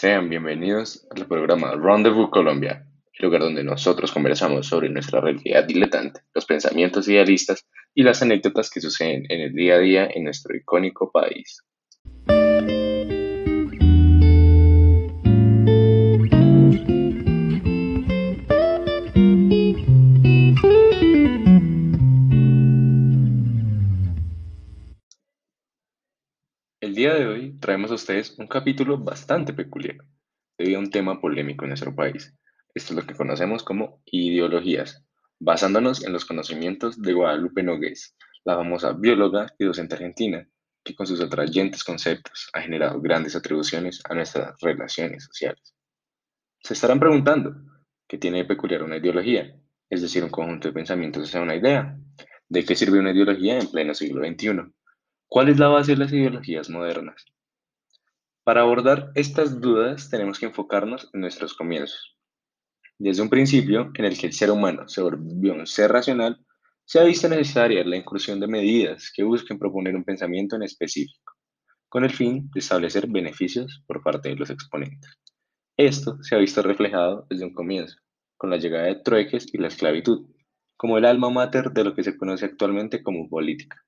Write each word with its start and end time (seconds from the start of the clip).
Sean 0.00 0.30
bienvenidos 0.30 1.08
al 1.10 1.26
programa 1.26 1.74
Rendezvous 1.74 2.30
Colombia, 2.30 2.86
el 3.14 3.24
lugar 3.24 3.40
donde 3.40 3.64
nosotros 3.64 4.12
conversamos 4.12 4.68
sobre 4.68 4.88
nuestra 4.88 5.20
realidad 5.20 5.64
diletante, 5.64 6.20
los 6.32 6.46
pensamientos 6.46 7.08
idealistas 7.08 7.66
y 7.96 8.04
las 8.04 8.22
anécdotas 8.22 8.70
que 8.70 8.80
suceden 8.80 9.24
en 9.28 9.40
el 9.40 9.52
día 9.52 9.74
a 9.74 9.78
día 9.80 10.08
en 10.14 10.22
nuestro 10.22 10.54
icónico 10.56 11.10
país. 11.10 11.64
Día 27.08 27.20
de 27.20 27.26
hoy 27.26 27.58
traemos 27.58 27.90
a 27.90 27.94
ustedes 27.94 28.38
un 28.38 28.46
capítulo 28.46 28.98
bastante 28.98 29.54
peculiar, 29.54 29.96
debido 30.58 30.78
a 30.78 30.82
un 30.82 30.90
tema 30.90 31.18
polémico 31.18 31.64
en 31.64 31.70
nuestro 31.70 31.94
país. 31.94 32.34
Esto 32.74 32.92
es 32.92 33.00
lo 33.00 33.06
que 33.06 33.14
conocemos 33.14 33.62
como 33.62 34.02
ideologías, 34.04 35.02
basándonos 35.40 36.04
en 36.04 36.12
los 36.12 36.26
conocimientos 36.26 37.00
de 37.00 37.14
Guadalupe 37.14 37.62
Nogués, 37.62 38.14
la 38.44 38.56
famosa 38.56 38.92
bióloga 38.92 39.46
y 39.58 39.64
docente 39.64 39.94
argentina, 39.94 40.46
que 40.84 40.94
con 40.94 41.06
sus 41.06 41.22
atrayentes 41.22 41.82
conceptos 41.82 42.50
ha 42.52 42.60
generado 42.60 43.00
grandes 43.00 43.34
atribuciones 43.34 44.02
a 44.04 44.14
nuestras 44.14 44.60
relaciones 44.60 45.24
sociales. 45.24 45.74
Se 46.62 46.74
estarán 46.74 47.00
preguntando, 47.00 47.54
¿qué 48.06 48.18
tiene 48.18 48.38
de 48.38 48.44
peculiar 48.44 48.82
una 48.82 48.98
ideología? 48.98 49.56
Es 49.88 50.02
decir, 50.02 50.22
un 50.24 50.30
conjunto 50.30 50.68
de 50.68 50.74
pensamientos 50.74 51.26
hacia 51.26 51.40
una 51.40 51.56
idea. 51.56 51.98
¿De 52.50 52.66
qué 52.66 52.74
sirve 52.74 52.98
una 52.98 53.12
ideología 53.12 53.58
en 53.58 53.70
pleno 53.70 53.94
siglo 53.94 54.22
XXI? 54.26 54.74
¿Cuál 55.30 55.50
es 55.50 55.58
la 55.58 55.68
base 55.68 55.92
de 55.92 55.98
las 55.98 56.10
ideologías 56.10 56.70
modernas? 56.70 57.26
Para 58.44 58.62
abordar 58.62 59.12
estas 59.14 59.60
dudas 59.60 60.08
tenemos 60.08 60.38
que 60.38 60.46
enfocarnos 60.46 61.10
en 61.12 61.20
nuestros 61.20 61.52
comienzos. 61.52 62.16
Desde 62.98 63.20
un 63.20 63.28
principio 63.28 63.90
en 63.92 64.06
el 64.06 64.18
que 64.18 64.28
el 64.28 64.32
ser 64.32 64.50
humano 64.50 64.88
se 64.88 65.02
volvió 65.02 65.52
un 65.52 65.66
ser 65.66 65.92
racional, 65.92 66.42
se 66.86 66.98
ha 66.98 67.04
visto 67.04 67.28
necesaria 67.28 67.84
la 67.84 67.98
incursión 67.98 68.40
de 68.40 68.46
medidas 68.46 69.12
que 69.14 69.22
busquen 69.22 69.58
proponer 69.58 69.94
un 69.94 70.04
pensamiento 70.04 70.56
en 70.56 70.62
específico, 70.62 71.34
con 71.90 72.04
el 72.04 72.10
fin 72.10 72.50
de 72.54 72.60
establecer 72.60 73.06
beneficios 73.06 73.84
por 73.86 74.02
parte 74.02 74.30
de 74.30 74.36
los 74.36 74.48
exponentes. 74.48 75.18
Esto 75.76 76.22
se 76.22 76.36
ha 76.36 76.38
visto 76.38 76.62
reflejado 76.62 77.26
desde 77.28 77.44
un 77.44 77.52
comienzo, 77.52 77.98
con 78.38 78.48
la 78.48 78.56
llegada 78.56 78.86
de 78.86 78.94
trueques 78.94 79.46
y 79.52 79.58
la 79.58 79.68
esclavitud, 79.68 80.26
como 80.78 80.96
el 80.96 81.04
alma 81.04 81.28
mater 81.28 81.70
de 81.72 81.84
lo 81.84 81.94
que 81.94 82.02
se 82.02 82.16
conoce 82.16 82.46
actualmente 82.46 83.02
como 83.02 83.28
política. 83.28 83.84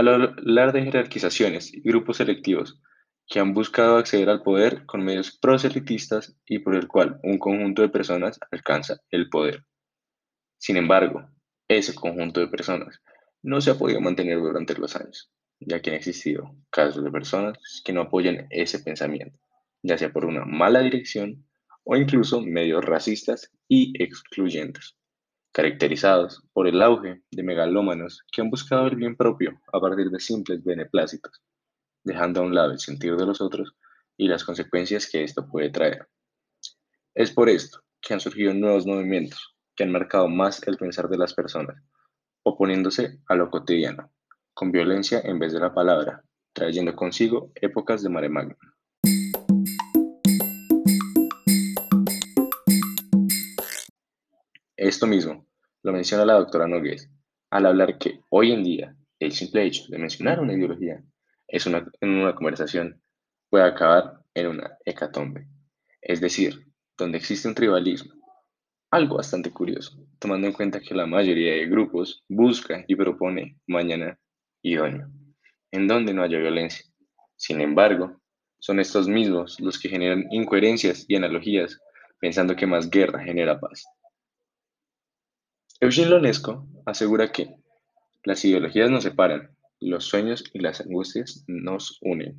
Al 0.00 0.08
hablar 0.08 0.72
de 0.72 0.82
jerarquizaciones 0.82 1.74
y 1.74 1.82
grupos 1.82 2.16
selectivos 2.16 2.80
que 3.26 3.38
han 3.38 3.52
buscado 3.52 3.98
acceder 3.98 4.30
al 4.30 4.42
poder 4.42 4.86
con 4.86 5.04
medios 5.04 5.36
proselitistas 5.36 6.34
y 6.46 6.60
por 6.60 6.74
el 6.74 6.88
cual 6.88 7.20
un 7.22 7.36
conjunto 7.38 7.82
de 7.82 7.90
personas 7.90 8.40
alcanza 8.50 9.02
el 9.10 9.28
poder. 9.28 9.66
Sin 10.56 10.78
embargo, 10.78 11.28
ese 11.68 11.94
conjunto 11.94 12.40
de 12.40 12.48
personas 12.48 13.02
no 13.42 13.60
se 13.60 13.72
ha 13.72 13.74
podido 13.74 14.00
mantener 14.00 14.38
durante 14.38 14.74
los 14.74 14.96
años, 14.96 15.30
ya 15.58 15.82
que 15.82 15.90
han 15.90 15.96
existido 15.96 16.56
casos 16.70 17.04
de 17.04 17.10
personas 17.10 17.58
que 17.84 17.92
no 17.92 18.00
apoyan 18.00 18.46
ese 18.48 18.78
pensamiento, 18.78 19.38
ya 19.82 19.98
sea 19.98 20.14
por 20.14 20.24
una 20.24 20.46
mala 20.46 20.80
dirección 20.80 21.44
o 21.84 21.94
incluso 21.94 22.40
medios 22.40 22.82
racistas 22.86 23.52
y 23.68 23.92
excluyentes 24.02 24.96
caracterizados 25.52 26.42
por 26.52 26.68
el 26.68 26.80
auge 26.82 27.22
de 27.30 27.42
megalómanos 27.42 28.24
que 28.30 28.40
han 28.40 28.50
buscado 28.50 28.86
el 28.86 28.96
bien 28.96 29.16
propio 29.16 29.60
a 29.72 29.80
partir 29.80 30.10
de 30.10 30.20
simples 30.20 30.62
beneplácitos, 30.62 31.42
dejando 32.04 32.40
a 32.40 32.44
un 32.44 32.54
lado 32.54 32.72
el 32.72 32.78
sentido 32.78 33.16
de 33.16 33.26
los 33.26 33.40
otros 33.40 33.74
y 34.16 34.28
las 34.28 34.44
consecuencias 34.44 35.08
que 35.10 35.24
esto 35.24 35.48
puede 35.48 35.70
traer. 35.70 36.08
Es 37.14 37.32
por 37.32 37.48
esto 37.48 37.82
que 38.00 38.14
han 38.14 38.20
surgido 38.20 38.54
nuevos 38.54 38.86
movimientos 38.86 39.56
que 39.74 39.84
han 39.84 39.92
marcado 39.92 40.28
más 40.28 40.66
el 40.66 40.76
pensar 40.76 41.08
de 41.08 41.18
las 41.18 41.34
personas, 41.34 41.82
oponiéndose 42.42 43.20
a 43.26 43.34
lo 43.34 43.50
cotidiano, 43.50 44.12
con 44.54 44.70
violencia 44.70 45.20
en 45.24 45.38
vez 45.38 45.52
de 45.52 45.60
la 45.60 45.74
palabra, 45.74 46.22
trayendo 46.52 46.94
consigo 46.94 47.50
épocas 47.54 48.02
de 48.02 48.08
mare. 48.08 48.30
Esto 54.80 55.06
mismo 55.06 55.46
lo 55.82 55.92
menciona 55.92 56.24
la 56.24 56.32
doctora 56.32 56.66
Nogués 56.66 57.10
al 57.50 57.66
hablar 57.66 57.98
que 57.98 58.20
hoy 58.30 58.50
en 58.50 58.64
día 58.64 58.96
el 59.18 59.32
simple 59.32 59.66
hecho 59.66 59.82
de 59.90 59.98
mencionar 59.98 60.40
una 60.40 60.54
ideología 60.54 61.04
es 61.46 61.66
una, 61.66 61.86
en 62.00 62.08
una 62.08 62.34
conversación 62.34 62.98
puede 63.50 63.64
acabar 63.64 64.22
en 64.32 64.46
una 64.46 64.78
hecatombe, 64.86 65.46
es 66.00 66.22
decir, 66.22 66.66
donde 66.96 67.18
existe 67.18 67.46
un 67.46 67.54
tribalismo. 67.54 68.14
Algo 68.90 69.18
bastante 69.18 69.50
curioso, 69.50 69.98
tomando 70.18 70.46
en 70.46 70.54
cuenta 70.54 70.80
que 70.80 70.94
la 70.94 71.04
mayoría 71.04 71.56
de 71.56 71.66
grupos 71.66 72.24
busca 72.26 72.82
y 72.88 72.96
propone 72.96 73.58
mañana 73.66 74.18
idóneo, 74.62 75.10
en 75.72 75.88
donde 75.88 76.14
no 76.14 76.22
haya 76.22 76.38
violencia. 76.38 76.86
Sin 77.36 77.60
embargo, 77.60 78.18
son 78.58 78.80
estos 78.80 79.08
mismos 79.08 79.60
los 79.60 79.78
que 79.78 79.90
generan 79.90 80.24
incoherencias 80.30 81.04
y 81.06 81.16
analogías, 81.16 81.78
pensando 82.18 82.56
que 82.56 82.66
más 82.66 82.88
guerra 82.88 83.22
genera 83.22 83.60
paz. 83.60 83.84
Eugene 85.82 86.10
Lonesco 86.10 86.68
asegura 86.84 87.32
que 87.32 87.56
las 88.24 88.44
ideologías 88.44 88.90
nos 88.90 89.02
separan, 89.02 89.56
los 89.80 90.04
sueños 90.04 90.44
y 90.52 90.58
las 90.58 90.82
angustias 90.82 91.42
nos 91.46 91.96
unen. 92.02 92.38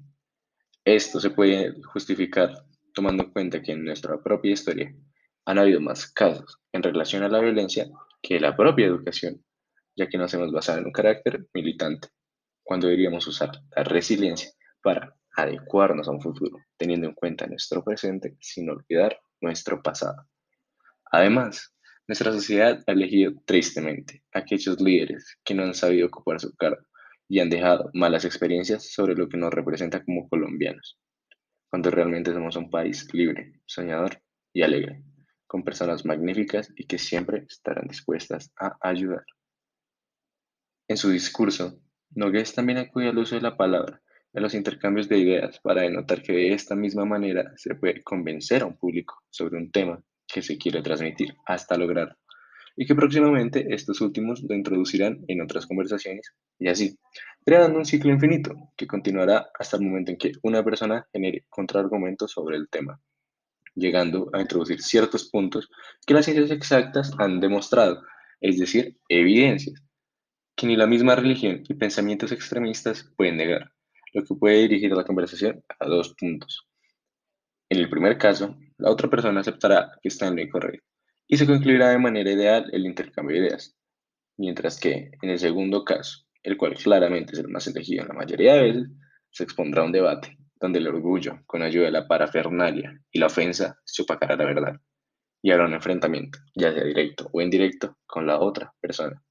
Esto 0.85 1.19
se 1.19 1.31
puede 1.31 1.74
justificar 1.91 2.53
tomando 2.94 3.24
en 3.24 3.31
cuenta 3.31 3.63
que 3.63 3.72
en 3.72 3.84
nuestra 3.84 4.22
propia 4.22 4.51
historia 4.51 4.94
han 5.46 5.57
habido 5.57 5.81
más 5.81 6.06
casos 6.06 6.59
en 6.72 6.84
relación 6.84 7.24
a 7.24 7.30
la 7.30 7.40
violencia 7.40 7.90
que 8.22 8.40
la 8.40 8.56
propia 8.56 8.85
educación, 8.85 9.44
ya 9.96 10.07
que 10.07 10.19
nos 10.19 10.31
hemos 10.35 10.51
basado 10.51 10.78
en 10.78 10.85
un 10.85 10.91
carácter 10.91 11.47
militante, 11.51 12.09
cuando 12.62 12.85
deberíamos 12.85 13.25
usar 13.25 13.50
la 13.75 13.84
resiliencia 13.84 14.51
para 14.84 15.16
adecuarnos 15.35 16.07
a 16.07 16.12
un 16.12 16.22
futuro, 16.22 16.59
teniendo 16.78 17.07
en 17.07 17.16
cuenta 17.16 17.47
nuestro 17.47 17.84
presente 17.84 18.38
sin 18.40 18.69
olvidar 18.69 19.19
nuestro 19.41 19.81
pasado. 19.81 20.28
Además, 21.12 21.74
nuestra 22.12 22.34
sociedad 22.34 22.84
ha 22.88 22.92
elegido 22.92 23.32
tristemente 23.46 24.22
a 24.34 24.40
aquellos 24.40 24.82
líderes 24.82 25.38
que 25.46 25.54
no 25.54 25.64
han 25.64 25.74
sabido 25.74 26.08
ocupar 26.08 26.42
su 26.42 26.54
cargo 26.58 26.84
y 27.30 27.40
han 27.40 27.50
dejado 27.50 27.90
malas 27.94 28.26
experiencias 28.26 28.92
sobre 28.92 29.16
lo 29.16 29.30
que 29.30 29.38
nos 29.38 29.54
representa 29.54 30.04
como 30.04 30.28
colombianos, 30.28 31.00
cuando 31.70 31.90
realmente 31.90 32.34
somos 32.34 32.58
un 32.58 32.70
país 32.70 33.08
libre, 33.14 33.62
soñador 33.66 34.22
y 34.52 34.62
alegre, 34.62 35.06
con 35.48 35.64
personas 35.64 36.04
magníficas 36.04 36.74
y 36.76 36.86
que 36.86 36.98
siempre 36.98 37.46
estarán 37.50 37.88
dispuestas 37.88 38.52
a 38.60 38.78
ayudar. 38.82 39.24
En 40.90 40.98
su 40.98 41.12
discurso, 41.12 41.80
Nogués 42.10 42.54
también 42.54 42.80
acude 42.80 43.08
al 43.08 43.20
uso 43.20 43.36
de 43.36 43.42
la 43.42 43.56
palabra 43.56 44.02
en 44.34 44.44
los 44.44 44.54
intercambios 44.54 45.08
de 45.08 45.18
ideas 45.18 45.62
para 45.62 45.84
denotar 45.84 46.22
que 46.22 46.34
de 46.34 46.52
esta 46.52 46.76
misma 46.76 47.06
manera 47.06 47.54
se 47.56 47.74
puede 47.76 48.04
convencer 48.04 48.64
a 48.64 48.66
un 48.66 48.78
público 48.78 49.24
sobre 49.30 49.56
un 49.56 49.72
tema 49.72 50.04
que 50.31 50.42
se 50.42 50.58
quiere 50.58 50.81
transmitir 50.81 51.36
hasta 51.46 51.78
lograrlo 51.78 52.16
y 52.75 52.86
que 52.86 52.96
próximamente 52.96 53.74
estos 53.74 54.02
últimos 54.02 54.42
lo 54.44 54.56
introducirán 54.56 55.24
en 55.28 55.42
otras 55.42 55.66
conversaciones 55.66 56.34
y 56.58 56.68
así, 56.68 56.97
creando 57.46 57.78
un 57.78 57.86
ciclo 57.86 58.12
infinito 58.12 58.53
que 58.78 58.88
continuará 58.88 59.50
hasta 59.59 59.78
el 59.78 59.84
momento 59.84 60.12
en 60.12 60.18
que 60.18 60.31
una 60.44 60.64
persona 60.64 61.06
genere 61.12 61.46
contraargumentos 61.50 62.31
sobre 62.31 62.58
el 62.58 62.69
tema, 62.69 63.00
llegando 63.75 64.30
a 64.34 64.42
introducir 64.42 64.81
ciertos 64.81 65.30
puntos 65.30 65.69
que 66.06 66.14
las 66.14 66.25
ciencias 66.25 66.52
exactas 66.52 67.12
han 67.18 67.40
demostrado, 67.40 68.03
es 68.40 68.58
decir, 68.58 68.98
evidencias, 69.09 69.84
que 70.56 70.68
ni 70.68 70.75
la 70.75 70.88
misma 70.88 71.16
religión 71.16 71.63
y 71.68 71.74
pensamientos 71.74 72.31
extremistas 72.31 73.12
pueden 73.18 73.38
negar, 73.38 73.72
lo 74.13 74.24
que 74.24 74.36
puede 74.36 74.62
dirigir 74.62 74.92
la 74.92 75.06
conversación 75.06 75.63
a 75.80 75.86
dos 75.86 76.13
puntos. 76.16 76.70
En 77.71 77.77
el 77.77 77.89
primer 77.89 78.18
caso, 78.18 78.57
la 78.79 78.91
otra 78.91 79.09
persona 79.09 79.39
aceptará 79.39 79.97
que 80.01 80.09
está 80.09 80.27
en 80.27 80.35
lo 80.35 80.41
incorrecto 80.41 80.85
y 81.25 81.38
se 81.38 81.47
concluirá 81.47 81.88
de 81.88 82.00
manera 82.00 82.29
ideal 82.29 82.69
el 82.73 82.85
intercambio 82.85 83.39
de 83.39 83.47
ideas. 83.47 83.77
Mientras 84.35 84.77
que, 84.77 85.12
en 85.21 85.29
el 85.29 85.39
segundo 85.39 85.85
caso, 85.85 86.25
el 86.44 86.57
cual 86.57 86.73
claramente 86.73 87.31
es 87.31 87.39
el 87.39 87.47
más 87.47 87.65
elegido 87.68 88.01
en 88.01 88.09
la 88.09 88.13
mayoría 88.13 88.56
de 88.56 88.62
veces, 88.63 88.89
se 89.29 89.45
expondrá 89.45 89.83
un 89.83 89.94
debate 89.94 90.38
donde 90.59 90.79
el 90.79 90.88
orgullo, 90.89 91.39
con 91.45 91.62
ayuda 91.62 91.85
de 91.85 91.91
la 91.91 92.09
parafernalia 92.09 93.01
y 93.09 93.19
la 93.19 93.27
ofensa, 93.27 93.79
se 93.85 94.01
opacará 94.01 94.35
la 94.35 94.44
verdad 94.44 94.75
y 95.41 95.51
habrá 95.51 95.65
un 95.65 95.73
enfrentamiento, 95.73 96.39
ya 96.53 96.73
sea 96.73 96.83
directo 96.83 97.29
o 97.31 97.39
indirecto, 97.39 97.97
con 98.06 98.27
la 98.27 98.41
otra 98.41 98.73
persona. 98.81 99.23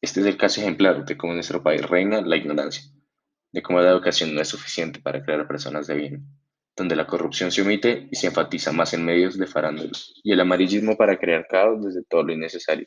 Este 0.00 0.20
es 0.20 0.26
el 0.26 0.38
caso 0.38 0.62
ejemplar 0.62 1.04
de 1.04 1.18
cómo 1.18 1.34
en 1.34 1.36
nuestro 1.36 1.62
país 1.62 1.82
reina 1.82 2.22
la 2.22 2.38
ignorancia, 2.38 2.90
de 3.52 3.60
cómo 3.60 3.82
la 3.82 3.90
educación 3.90 4.34
no 4.34 4.40
es 4.40 4.48
suficiente 4.48 5.02
para 5.02 5.22
crear 5.22 5.46
personas 5.46 5.86
de 5.86 5.96
bien, 5.96 6.26
donde 6.76 6.94
la 6.94 7.06
corrupción 7.06 7.50
se 7.50 7.62
omite 7.62 8.06
y 8.10 8.16
se 8.16 8.26
enfatiza 8.26 8.70
más 8.70 8.92
en 8.92 9.04
medios 9.04 9.38
de 9.38 9.46
farándula, 9.46 9.92
y 10.22 10.32
el 10.32 10.40
amarillismo 10.40 10.96
para 10.96 11.18
crear 11.18 11.46
caos 11.48 11.82
desde 11.82 12.04
todo 12.04 12.22
lo 12.22 12.32
innecesario. 12.32 12.86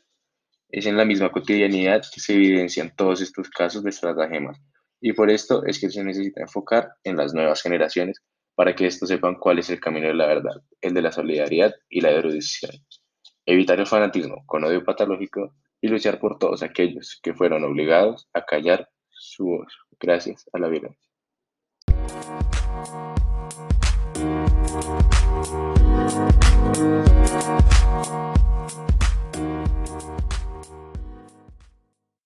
Es 0.68 0.86
en 0.86 0.96
la 0.96 1.04
misma 1.04 1.32
cotidianidad 1.32 2.02
que 2.12 2.20
se 2.20 2.34
evidencian 2.34 2.94
todos 2.94 3.20
estos 3.20 3.50
casos 3.50 3.82
de 3.82 3.90
estratagemas, 3.90 4.60
y 5.00 5.12
por 5.12 5.30
esto 5.30 5.64
es 5.66 5.80
que 5.80 5.90
se 5.90 6.04
necesita 6.04 6.42
enfocar 6.42 6.92
en 7.02 7.16
las 7.16 7.34
nuevas 7.34 7.62
generaciones 7.62 8.22
para 8.54 8.74
que 8.74 8.86
estos 8.86 9.08
sepan 9.08 9.36
cuál 9.36 9.58
es 9.58 9.70
el 9.70 9.80
camino 9.80 10.06
de 10.06 10.14
la 10.14 10.26
verdad, 10.26 10.62
el 10.80 10.94
de 10.94 11.02
la 11.02 11.10
solidaridad 11.10 11.74
y 11.88 12.00
la 12.00 12.10
erudición. 12.10 12.72
Evitar 13.46 13.80
el 13.80 13.86
fanatismo 13.86 14.44
con 14.46 14.62
odio 14.64 14.84
patológico 14.84 15.54
y 15.80 15.88
luchar 15.88 16.20
por 16.20 16.38
todos 16.38 16.62
aquellos 16.62 17.18
que 17.22 17.34
fueron 17.34 17.64
obligados 17.64 18.28
a 18.34 18.44
callar 18.44 18.88
su 19.08 19.46
voz 19.46 19.72
gracias 19.98 20.48
a 20.52 20.58
la 20.58 20.68
violencia. 20.68 21.09